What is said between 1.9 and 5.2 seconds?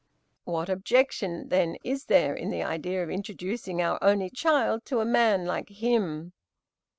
there in the idea of introducing our only child to a